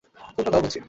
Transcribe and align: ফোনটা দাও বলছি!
ফোনটা 0.35 0.51
দাও 0.51 0.61
বলছি! 0.63 0.79